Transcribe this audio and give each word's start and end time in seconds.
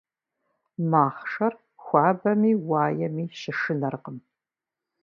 Махъшэр 0.89 1.53
хуабэми 1.83 2.51
уаеми 2.69 3.25
щышынэркъым. 3.39 4.17